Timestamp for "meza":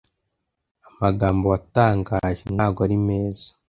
3.07-3.47